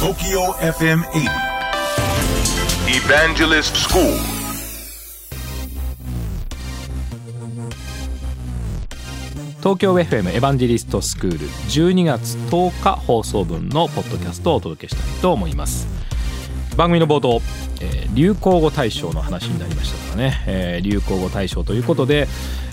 [0.00, 1.28] TOKYO FM 80.
[2.88, 4.16] Evangelist School.
[9.58, 15.86] 東京 FM エヴァンジェリストスクール12月10日放送分のポッドキャストをお届けしたいと思います
[16.78, 17.42] 番組の冒頭、
[17.82, 22.26] えー流行語大賞の話になりましたからね、えー流行語大賞ということで、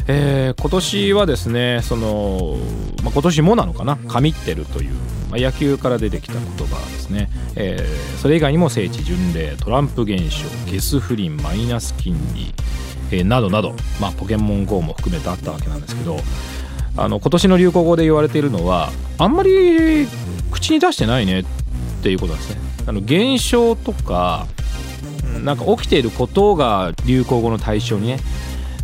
[0.08, 2.58] えー今年はですねその、
[3.04, 4.94] まあ、今年もなのかな神ってるという、
[5.30, 12.54] まあ、野球から出てきた言葉ですね、えーそれ以外にも聖地巡礼トランプ現象ゲス不倫マイナス金利
[13.12, 16.18] えーなどなど、まあ、ポケモン GO も含めてあったわけなんですけど
[16.98, 20.08] あの今年の流行語で言われているのはあんまり
[20.52, 21.46] 口に出してないねっ
[22.02, 22.62] ていうことなんですね。
[22.88, 24.48] あの現象とか
[25.36, 25.46] うん。
[25.46, 28.20] なんか起きていることが流行語の対象にね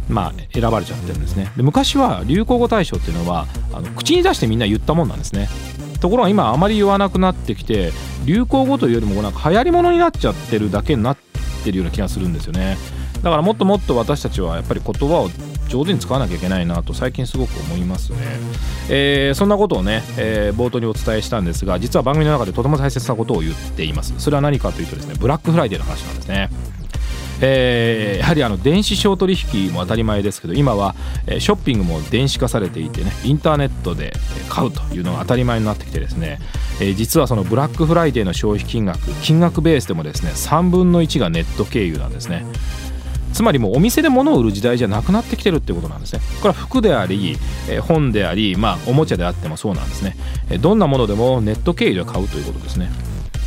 [0.10, 1.52] まあ、選ばれちゃってるんですね。
[1.56, 5.50] で昔は流行語大賞っていうのはあの口に出してみんな言ったもんなんですね。
[6.00, 7.92] ところが今あまり言わなくなってきて
[8.26, 11.18] 流行語というよりもなんか流行り物になっちゃってるだけになっ
[11.64, 12.78] てるような気がするんですよね。
[13.24, 15.30] だからもっともっと私たちはやっぱり言葉を
[15.70, 18.18] 上手に使わなきゃいけないなと最近すごく思いますね、
[18.90, 24.14] えーそんなことをね、えー冒頭にお伝えしたんですが実は番組の中でとても大切なことを言っています。
[24.18, 26.50] それは何かというとですねブラックフライデーの話なんですね。
[27.46, 30.96] えーやはりあの電子商取引も当たり前ですけど今は
[31.40, 34.14] ショッピングも電子化されていてねインターネットで
[34.50, 36.40] 買うというのが当たり前になってきてですね、
[36.80, 42.46] えー実はそのブラックフライデーの消費金額金額ベースでもですね3分の1がネット経由なんですね。
[43.34, 46.22] つまりもうお店で物を売る時代じゃなくなってきてるってことなんですね。
[46.40, 47.36] これは服であり
[47.68, 50.16] えー本でありまあおもちゃであってもそうなんですね。
[50.62, 52.90] どんなものでもネット経由で買うということですね。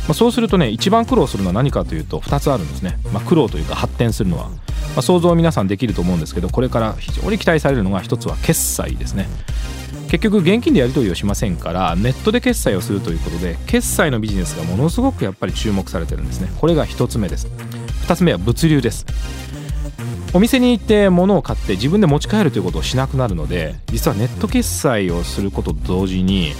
[0.07, 4.57] まあ、そうするとね一番苦労するのは何かというと2つあるんですね、まあ、苦労というか発展するのは、ま
[4.97, 9.27] あ、想像皆さんできると思うんですけどこれから非常に期待されるのが一つは決済ですね。
[10.09, 16.49] 結局現金でやり取りをしませんからネットで決済をするということで決済のビジネスがものすごくやっぱり注目されてるんですね。
[16.57, 17.47] これが1つ目です。
[18.07, 19.05] 2つ目は物流です。
[20.33, 26.53] お店に行って物を買って自分で持ち帰るということをしなくなるので実はネット決済をすることと同時に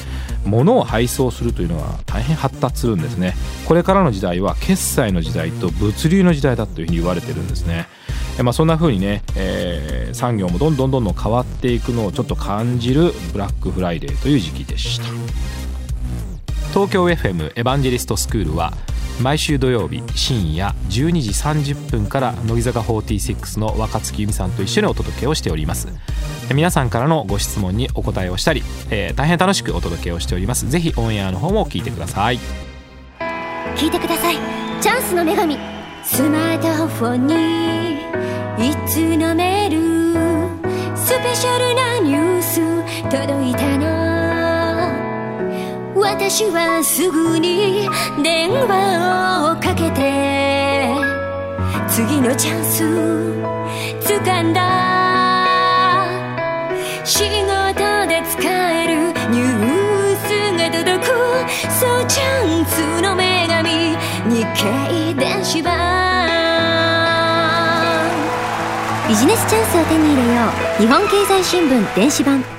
[0.48, 3.36] 物を配送するというのは大変発達するんですね。
[3.66, 7.88] これからの時代は決済の時代と物流の時代だというふうに言われてるんですね。
[8.40, 15.06] えまあ、そんな風にね、えー産業もどんどんどんどん変わっていくのをちょっと感じるブラックフライデーという時期でした。
[16.74, 18.74] 東京 FM エヴァンジェリストスクールは
[19.22, 25.88] 毎週土曜日深夜12時30分から乃木坂46の若月由美さんと一緒にお届けをしております。
[26.54, 30.70] 皆さんからのご質問にお答えをしたり、えー大変楽しくお届けをしております。
[30.70, 32.40] ぜひオンエアの方も聞いてください。
[33.76, 34.38] 聞いてください。
[34.82, 35.58] チャンスの女神
[36.04, 37.98] スマートフォンに。
[38.70, 42.62] いつのメールスペシャルなニュース。
[43.10, 43.97] 届いたの。
[46.10, 47.90] 私はすぐに
[48.24, 50.88] 電話をかけて
[51.90, 52.84] 次のチャンス
[54.08, 55.46] 掴んだ。
[57.04, 61.12] 仕事で使えるニュースが届く。
[61.78, 63.98] そうチャンスの女神
[64.34, 65.76] 日経電子版。
[69.10, 70.42] ビジネスチャンスを手に入れよ
[70.80, 70.82] う。
[70.82, 72.57] 日本経済新聞電子版。